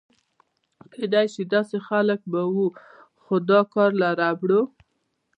[0.93, 2.57] کېدای شي داسې خلک به و،
[3.23, 4.61] خو دا کار له ربړو.